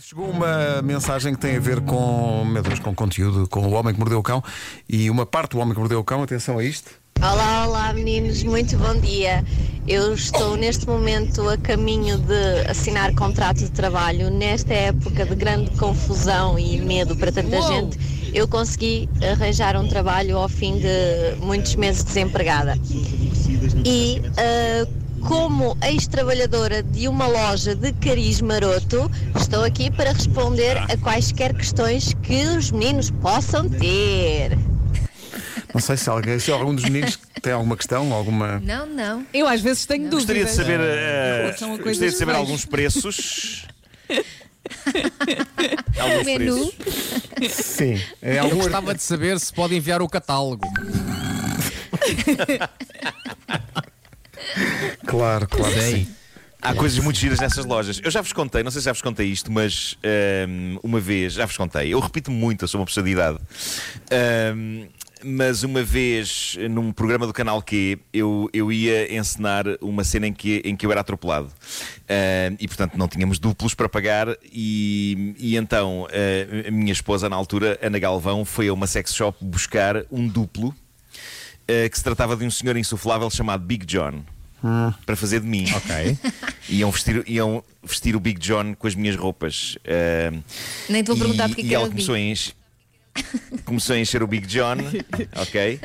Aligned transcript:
Chegou 0.00 0.30
uma 0.30 0.80
mensagem 0.80 1.34
que 1.34 1.40
tem 1.40 1.56
a 1.56 1.60
ver 1.60 1.80
com, 1.80 2.44
meu 2.44 2.62
Deus, 2.62 2.78
com 2.78 2.94
conteúdo, 2.94 3.48
com 3.48 3.66
o 3.66 3.72
homem 3.72 3.92
que 3.92 3.98
mordeu 3.98 4.20
o 4.20 4.22
cão 4.22 4.42
e 4.88 5.10
uma 5.10 5.26
parte 5.26 5.52
do 5.52 5.58
homem 5.58 5.74
que 5.74 5.80
mordeu 5.80 5.98
o 5.98 6.04
cão, 6.04 6.22
atenção 6.22 6.56
a 6.56 6.64
isto. 6.64 6.92
Olá, 7.20 7.66
olá 7.66 7.92
meninos, 7.92 8.44
muito 8.44 8.76
bom 8.78 8.94
dia. 9.00 9.44
Eu 9.88 10.14
estou 10.14 10.56
neste 10.56 10.86
momento 10.86 11.48
a 11.48 11.56
caminho 11.56 12.16
de 12.16 12.70
assinar 12.70 13.12
contrato 13.16 13.58
de 13.58 13.72
trabalho. 13.72 14.30
Nesta 14.30 14.72
época 14.72 15.26
de 15.26 15.34
grande 15.34 15.70
confusão 15.72 16.56
e 16.56 16.80
medo 16.80 17.16
para 17.16 17.32
tanta 17.32 17.60
gente, 17.62 17.98
eu 18.32 18.46
consegui 18.46 19.08
arranjar 19.32 19.76
um 19.76 19.88
trabalho 19.88 20.38
ao 20.38 20.48
fim 20.48 20.78
de 20.78 21.44
muitos 21.44 21.74
meses 21.74 22.04
desempregada. 22.04 22.78
E 23.84 24.22
ah, 24.36 24.97
como 25.26 25.76
ex-trabalhadora 25.82 26.82
de 26.82 27.08
uma 27.08 27.26
loja 27.26 27.74
de 27.74 27.92
cariz 27.94 28.40
maroto, 28.40 29.10
estou 29.38 29.64
aqui 29.64 29.90
para 29.90 30.12
responder 30.12 30.76
a 30.78 30.96
quaisquer 30.96 31.54
questões 31.54 32.14
que 32.22 32.44
os 32.46 32.70
meninos 32.70 33.10
possam 33.10 33.68
ter. 33.68 34.56
Não 35.74 35.80
sei 35.80 35.96
se 35.96 36.08
alguém, 36.08 36.38
se 36.38 36.50
algum 36.50 36.74
dos 36.74 36.84
meninos 36.84 37.18
tem 37.42 37.52
alguma 37.52 37.76
questão, 37.76 38.12
alguma. 38.12 38.58
Não, 38.60 38.86
não. 38.86 39.26
Eu 39.34 39.46
às 39.46 39.60
vezes 39.60 39.84
tenho 39.86 40.08
Gostaria 40.10 40.44
de 40.44 40.50
dúvidas. 40.50 40.66
saber, 40.66 40.80
eh, 40.80 41.54
São 41.58 41.68
coisas 41.70 41.84
gostaria 41.86 42.10
de 42.12 42.16
saber 42.16 42.34
alguns 42.34 42.64
preços. 42.64 43.66
alguns 45.98 46.24
Menu. 46.24 46.72
preços. 47.36 47.64
Sim. 47.64 48.00
É 48.22 48.38
Eu 48.38 48.44
algum 48.44 48.56
gostava 48.56 48.94
de 48.94 49.02
saber 49.02 49.38
se 49.38 49.52
pode 49.52 49.76
enviar 49.76 50.00
o 50.00 50.08
catálogo. 50.08 50.66
Claro, 55.06 55.48
claro. 55.48 55.72
Sei. 55.72 56.04
sim. 56.04 56.14
Há 56.60 56.74
coisas 56.74 56.98
muito 56.98 57.18
giras 57.18 57.38
nessas 57.38 57.64
lojas. 57.64 58.00
Eu 58.02 58.10
já 58.10 58.20
vos 58.20 58.32
contei, 58.32 58.64
não 58.64 58.70
sei 58.70 58.80
se 58.80 58.86
já 58.86 58.92
vos 58.92 59.00
contei 59.00 59.28
isto, 59.28 59.50
mas 59.50 59.96
ehm, 60.02 60.76
uma 60.82 60.98
vez, 60.98 61.34
já 61.34 61.46
vos 61.46 61.56
contei, 61.56 61.94
eu 61.94 62.00
repito 62.00 62.32
muito, 62.32 62.64
eu 62.64 62.68
sou 62.68 62.80
uma 62.80 62.86
pessoa 62.86 63.04
de 63.04 63.10
idade. 63.10 63.38
Ehm, 64.10 64.88
mas 65.22 65.62
uma 65.62 65.84
vez, 65.84 66.56
num 66.68 66.92
programa 66.92 67.28
do 67.28 67.32
canal 67.32 67.62
Q, 67.62 67.98
eu, 68.12 68.50
eu 68.52 68.72
ia 68.72 69.16
encenar 69.16 69.66
uma 69.80 70.02
cena 70.02 70.26
em 70.26 70.32
que, 70.32 70.60
em 70.64 70.74
que 70.74 70.84
eu 70.84 70.90
era 70.90 71.00
atropelado. 71.00 71.48
Ehm, 72.08 72.56
e 72.58 72.66
portanto 72.66 72.98
não 72.98 73.06
tínhamos 73.06 73.38
duplos 73.38 73.72
para 73.72 73.88
pagar. 73.88 74.36
E, 74.52 75.36
e 75.38 75.56
então 75.56 76.08
eh, 76.10 76.64
a 76.66 76.70
minha 76.72 76.92
esposa, 76.92 77.28
na 77.28 77.36
altura, 77.36 77.78
Ana 77.80 78.00
Galvão, 78.00 78.44
foi 78.44 78.66
a 78.66 78.74
uma 78.74 78.88
sex 78.88 79.14
shop 79.14 79.38
buscar 79.44 80.04
um 80.10 80.26
duplo 80.26 80.74
eh, 81.68 81.88
que 81.88 81.96
se 81.96 82.02
tratava 82.02 82.36
de 82.36 82.44
um 82.44 82.50
senhor 82.50 82.76
insuflável 82.76 83.30
chamado 83.30 83.64
Big 83.64 83.86
John. 83.86 84.24
Para 85.06 85.16
fazer 85.16 85.40
de 85.40 85.46
mim. 85.46 85.64
Ok. 85.74 86.18
Iam 86.70 86.90
vestir, 86.90 87.22
iam 87.26 87.64
vestir 87.82 88.14
o 88.14 88.20
Big 88.20 88.38
John 88.38 88.74
com 88.74 88.86
as 88.86 88.94
minhas 88.94 89.16
roupas. 89.16 89.78
Ah, 89.86 90.36
Nem 90.88 91.02
te 91.02 91.06
vou 91.06 91.16
perguntar 91.16 91.46
e, 91.46 91.48
porque 91.48 91.62
é 91.62 91.64
e 91.64 91.68
que 91.68 91.74
ela 91.74 91.88
começou 91.88 92.14
a, 92.14 92.18
encher, 92.20 92.52
começou 93.64 93.96
a 93.96 93.98
encher 93.98 94.22
o 94.22 94.26
Big 94.26 94.46
John, 94.46 94.76
ok? 95.40 95.80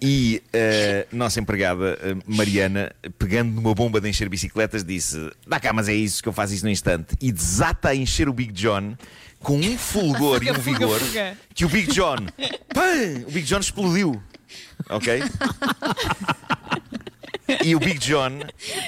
E 0.00 0.42
a 0.52 1.14
nossa 1.14 1.40
empregada, 1.40 1.98
a 2.02 2.30
Mariana, 2.32 2.92
pegando 3.18 3.52
numa 3.52 3.74
bomba 3.74 4.00
de 4.00 4.08
encher 4.08 4.28
bicicletas, 4.28 4.84
disse: 4.84 5.30
Dá 5.46 5.58
cá, 5.60 5.72
mas 5.72 5.88
é 5.88 5.94
isso 5.94 6.22
que 6.22 6.28
eu 6.28 6.32
faço 6.32 6.54
isso 6.54 6.64
no 6.64 6.70
instante. 6.70 7.14
E 7.20 7.30
desata 7.32 7.88
a 7.90 7.94
encher 7.96 8.28
o 8.28 8.32
Big 8.32 8.52
John 8.52 8.96
com 9.40 9.56
um 9.58 9.76
fulgor 9.78 10.42
e 10.42 10.50
um 10.50 10.54
Fuga, 10.54 10.60
vigor 10.78 11.00
fuga. 11.00 11.36
que 11.54 11.64
o 11.64 11.68
Big 11.68 11.92
John, 11.92 12.16
pam, 12.72 13.26
o 13.26 13.30
Big 13.32 13.42
John 13.46 13.58
explodiu, 13.58 14.22
ok? 14.88 15.20
E 17.64 17.74
o 17.74 17.80
Big 17.80 17.98
John 17.98 18.40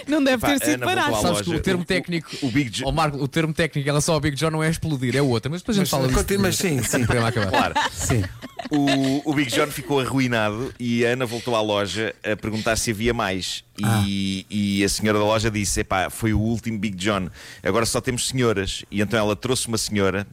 Não 0.06 0.22
deve 0.22 0.38
Pá, 0.40 0.56
ter 0.58 0.64
sido 0.64 0.88
à 0.88 0.94
Sabes 0.94 1.22
loja. 1.22 1.44
que 1.44 1.50
o 1.50 1.60
termo 1.60 1.82
O- 1.82 1.84
técnico. 1.84 2.30
o 2.42 2.50
Big 2.50 2.70
Jo- 2.70 2.84
Ó, 2.86 2.92
Marco, 2.92 3.16
o 3.18 3.26
termo 3.28 3.52
técnico 3.52 3.84
em 3.86 3.90
relação 3.90 4.14
ao 4.14 4.20
Big 4.20 4.36
John 4.36 4.50
não 4.50 4.62
é 4.62 4.70
explodir, 4.70 5.16
é 5.16 5.22
outra. 5.22 5.50
Mas 5.50 5.60
depois 5.60 5.76
a 5.76 5.80
gente 5.80 5.90
Mas, 5.90 5.90
fala 5.90 6.08
disso. 6.08 6.18
continua, 6.18 6.42
mas 6.44 6.56
sim, 6.56 6.82
sim. 6.82 7.04
Para 7.06 7.26
acabar. 7.28 7.50
Claro. 7.50 7.74
Sim. 7.92 8.22
O, 8.70 9.30
o 9.30 9.34
Big 9.34 9.50
John 9.50 9.66
ficou 9.66 10.00
arruinado 10.00 10.72
e 10.80 11.04
a 11.04 11.10
Ana 11.10 11.26
voltou 11.26 11.54
à 11.54 11.60
loja 11.60 12.14
a 12.24 12.34
perguntar 12.36 12.76
se 12.76 12.90
havia 12.90 13.12
mais. 13.12 13.62
E, 14.06 14.46
e 14.48 14.84
a 14.84 14.88
senhora 14.88 15.18
da 15.18 15.24
loja 15.24 15.50
disse: 15.50 15.80
Epá, 15.80 16.08
foi 16.08 16.32
o 16.32 16.38
último 16.40 16.78
Big 16.78 16.96
John, 16.96 17.28
agora 17.62 17.84
só 17.84 18.00
temos 18.00 18.28
senhoras. 18.28 18.84
E 18.90 19.00
então 19.00 19.18
ela 19.18 19.34
trouxe 19.36 19.66
uma 19.68 19.76
senhora 19.78 20.26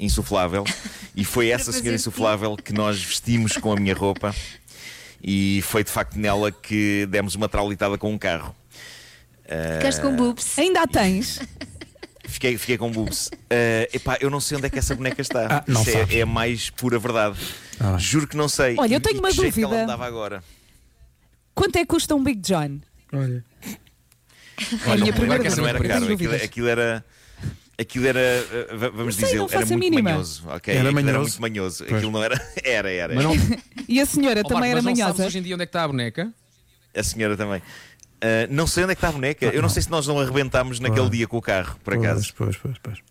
insuflável 0.00 0.62
e 1.16 1.24
foi 1.24 1.48
essa 1.48 1.72
senhora 1.72 1.94
insuflável 1.96 2.56
que 2.56 2.72
nós 2.72 3.02
vestimos 3.02 3.56
com 3.56 3.72
a 3.72 3.76
minha 3.76 3.94
roupa. 3.94 4.34
E 5.22 5.60
foi 5.62 5.82
de 5.84 5.90
facto 5.90 6.16
nela 6.16 6.50
que 6.52 7.06
demos 7.10 7.34
uma 7.34 7.48
traulitada 7.48 7.98
com 7.98 8.12
um 8.12 8.18
carro. 8.18 8.54
Ficaste 9.76 10.00
com 10.00 10.14
boobs. 10.14 10.58
Ainda 10.58 10.82
a 10.82 10.86
tens? 10.86 11.40
Fiquei, 12.28 12.58
fiquei 12.58 12.76
com 12.76 12.90
boobs. 12.92 13.30
Eh, 13.48 13.88
epá, 13.94 14.18
eu 14.20 14.28
não 14.28 14.38
sei 14.38 14.58
onde 14.58 14.66
é 14.66 14.70
que 14.70 14.78
essa 14.78 14.94
boneca 14.94 15.22
está. 15.22 15.46
Ah, 15.50 15.64
não 15.66 15.80
Isso 15.80 15.92
sabes. 15.92 16.14
é, 16.14 16.18
é 16.18 16.22
a 16.22 16.26
mais 16.26 16.68
pura 16.68 16.98
verdade. 16.98 17.38
Ah. 17.80 17.96
Juro 17.96 18.28
que 18.28 18.36
não 18.36 18.50
sei. 18.50 18.76
Olha, 18.78 18.94
eu 18.96 19.00
tenho 19.00 19.16
e 19.16 19.18
uma 19.18 19.30
que 19.30 19.36
jeito 19.36 19.54
que 19.54 19.60
ela 19.62 19.70
dúvida. 19.70 19.86
me 19.86 19.88
dava 19.92 20.06
agora. 20.06 20.44
Quanto 21.54 21.76
é 21.76 21.80
que 21.80 21.86
custa 21.86 22.14
um 22.14 22.22
Big 22.22 22.38
John? 22.42 22.80
Olha. 23.14 23.42
É 23.66 24.92
a 24.92 24.96
minha 24.96 25.04
Olha, 25.06 25.12
primeira 25.14 25.34
agora 25.36 25.48
Não 25.48 25.56
dúvida. 25.56 25.68
era 25.70 25.78
saber 25.78 25.88
caro. 25.88 26.04
Aquilo, 26.04 26.16
dúvidas. 26.18 26.42
aquilo 26.42 26.68
era. 26.68 27.04
Aquilo 27.80 28.06
era, 28.08 28.18
eh, 28.18 28.66
va- 28.74 28.88
vamos 28.88 29.04
Não 29.04 29.12
sei, 29.12 29.24
dizer, 29.26 29.36
não 29.38 29.46
era 29.50 29.58
muito 29.66 29.78
mínima. 29.78 30.10
manhoso. 30.10 30.42
ok? 30.48 30.74
Era 30.74 30.90
manhoso? 30.92 31.18
muito 31.20 31.40
manhoso. 31.42 31.84
Pois. 31.84 31.96
Aquilo 31.96 32.10
não 32.12 32.22
era. 32.24 32.34
Era, 32.64 32.90
era. 32.90 33.14
Mas 33.14 33.24
não, 33.24 33.32
E 33.88 34.00
a 34.00 34.06
senhora 34.06 34.40
Ó, 34.40 34.48
também 34.48 34.70
Marco, 34.70 34.72
era 34.72 34.82
mas 34.82 34.84
não 34.84 34.96
sabes 34.96 35.16
manhosa? 35.18 35.26
hoje 35.28 35.38
em 35.38 35.42
dia 35.42 35.54
onde 35.54 35.62
é 35.62 35.66
que 35.66 35.70
está 35.70 35.84
a 35.84 35.88
boneca? 35.88 36.32
A 36.96 37.02
senhora 37.04 37.36
também. 37.36 37.62
Ah, 38.20 38.48
não 38.50 38.66
sei 38.66 38.82
onde 38.82 38.92
é 38.92 38.94
que 38.96 38.98
está 38.98 39.10
a 39.10 39.12
boneca. 39.12 39.46
Eu 39.46 39.62
não 39.62 39.68
sei 39.68 39.80
se 39.82 39.90
nós 39.90 40.06
não 40.08 40.18
arrebentámos 40.18 40.80
naquele 40.80 41.02
Pois. 41.02 41.10
dia 41.16 41.28
com 41.28 41.36
o 41.36 41.42
carro, 41.42 41.76
por 41.84 41.94
acaso. 41.94 42.34
Pois, 42.36 42.56
pois, 42.56 42.76
pois, 42.82 42.98
pois. 43.00 43.08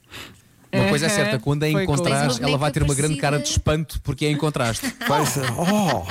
Uma 0.70 0.90
coisa 0.90 1.06
é 1.06 1.10
certa, 1.10 1.40
quando 1.40 1.64
a 1.64 1.72
foi 1.72 1.84
encontrares, 1.84 2.40
ela 2.42 2.58
vai 2.58 2.70
ter 2.72 2.84
uma 2.84 2.94
grande 2.94 3.16
cara 3.16 3.40
de 3.40 3.48
espanto 3.50 4.02
porque 4.02 4.26
a 4.26 4.30
encontraste. 4.32 4.94
Vai 5.08 5.26
ser. 5.26 5.46
Oh! 5.54 6.04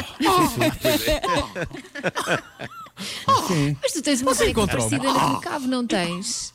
Mas 3.83 3.93
tu 3.93 4.03
tens 4.03 4.23
uma 4.23 4.35
Você 4.35 4.45
boneca 4.45 4.61
encontrou-me. 4.63 4.99
parecida 4.99 5.41
cave, 5.41 5.67
não 5.67 5.87
tens? 5.87 6.55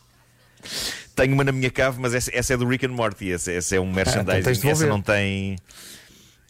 Tenho 1.22 1.36
uma 1.36 1.44
na 1.44 1.52
minha 1.52 1.70
cave, 1.70 2.00
mas 2.00 2.16
essa, 2.16 2.32
essa 2.34 2.56
é 2.56 2.58
do 2.58 2.68
Rick 2.68 2.84
and 2.84 2.94
Morty. 2.94 3.32
Essa, 3.32 3.52
essa 3.52 3.76
é 3.76 3.80
um 3.80 3.92
então 3.92 4.04
tens 4.04 4.12
de 4.12 4.18
merchandising. 4.26 4.50
essa 4.50 4.62
devolver. 4.62 4.90
não 4.90 5.02
tem. 5.02 5.56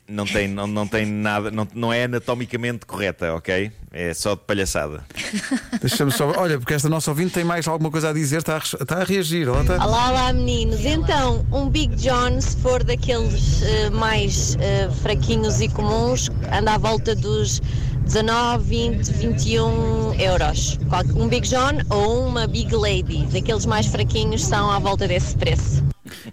Não 0.07 0.25
tem, 0.25 0.47
não, 0.47 0.67
não 0.67 0.87
tem 0.87 1.05
nada, 1.05 1.49
não, 1.51 1.65
não 1.73 1.93
é 1.93 2.03
anatomicamente 2.03 2.85
correta, 2.85 3.33
ok? 3.33 3.71
É 3.93 4.13
só 4.13 4.35
de 4.35 4.41
palhaçada. 4.41 5.05
Deixa-me 5.79 6.11
só. 6.11 6.33
Olha, 6.37 6.57
porque 6.57 6.73
esta 6.73 6.89
nossa 6.89 7.11
ouvinte 7.11 7.33
tem 7.33 7.45
mais 7.45 7.65
alguma 7.65 7.89
coisa 7.89 8.09
a 8.09 8.13
dizer, 8.13 8.39
está 8.39 8.55
a, 8.55 8.59
está 8.59 9.01
a 9.01 9.03
reagir. 9.05 9.47
Ela 9.47 9.61
está... 9.61 9.75
Olá, 9.75 10.09
olá 10.09 10.33
meninos. 10.33 10.83
Então, 10.83 11.45
um 11.51 11.69
Big 11.69 11.95
John, 11.95 12.41
se 12.41 12.57
for 12.57 12.83
daqueles 12.83 13.61
eh, 13.63 13.89
mais 13.89 14.57
eh, 14.59 14.89
fraquinhos 15.01 15.61
e 15.61 15.69
comuns, 15.69 16.29
anda 16.51 16.73
à 16.73 16.77
volta 16.77 17.15
dos 17.15 17.61
19, 18.05 18.63
20, 18.63 19.11
21 19.13 20.13
euros. 20.19 20.77
Um 21.15 21.27
Big 21.27 21.47
John 21.47 21.79
ou 21.89 22.25
uma 22.27 22.47
Big 22.47 22.73
Lady, 22.75 23.25
daqueles 23.27 23.65
mais 23.65 23.85
fraquinhos, 23.87 24.43
são 24.45 24.69
à 24.71 24.79
volta 24.79 25.07
desse 25.07 25.35
preço. 25.35 25.83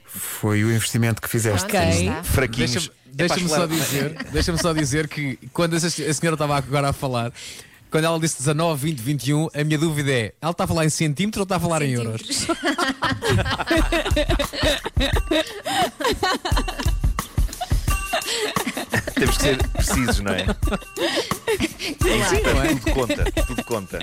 Foi 0.05 0.65
o 0.65 0.73
investimento 0.73 1.21
que 1.23 1.29
fizeste. 1.29 1.69
Pronto, 1.69 1.77
Ok. 1.83 1.89
aí 1.89 2.09
está. 2.09 2.23
Fraquinhos. 2.25 2.71
Deixa-me 2.73 2.99
Epá, 3.19 3.35
deixa-me 3.35 3.49
só 3.49 3.67
dizer, 3.67 4.17
deixa-me 4.33 4.59
só 4.59 4.73
dizer 4.73 5.09
que 5.09 5.37
quando 5.53 5.75
a 5.75 5.81
senhora 5.81 6.35
estava 6.35 6.57
agora 6.57 6.91
a 6.91 6.93
falar, 6.93 7.33
quando 7.91 8.05
ela 8.05 8.19
disse 8.21 8.39
19, 8.39 8.81
20, 8.91 8.99
21, 9.01 9.49
a 9.55 9.65
minha 9.65 9.77
dúvida 9.79 10.13
é: 10.13 10.33
ela 10.41 10.53
está 10.53 10.63
a 10.65 10.67
falar 10.69 10.85
em 10.85 10.91
centímetros 10.91 11.41
ou 11.41 11.43
está 11.45 11.57
a 11.57 11.61
falar 11.61 11.83
em 11.83 11.93
euros? 11.95 12.23
Temos 19.15 19.37
que 19.37 19.43
ser 19.43 19.69
precisos, 19.69 20.21
não 20.21 20.33
é? 20.33 20.47
É? 21.89 22.75
Tudo 22.75 22.93
conta, 22.93 23.25
tudo 23.47 23.65
conta. 23.65 23.99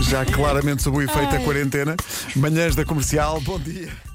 Já 0.00 0.24
claramente 0.24 0.82
sob 0.82 0.98
o 0.98 1.02
efeito 1.02 1.30
da 1.30 1.40
quarentena. 1.40 1.96
Manhãs 2.34 2.74
da 2.74 2.84
comercial, 2.84 3.40
bom 3.40 3.58
dia. 3.58 4.05